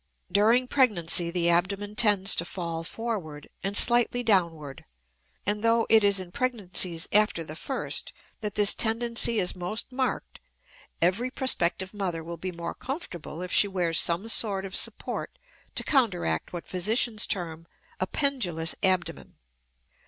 [0.31, 4.83] During pregnancy the abdomen tends to fall forward and slightly downward,
[5.45, 10.39] and though it is in pregnancies after the first that this tendency is most marked,
[11.03, 15.37] every prospective mother will be more comfortable if she wears some sort of support
[15.75, 17.67] to counteract what physicians term
[17.99, 19.35] a "pendulous abdomen."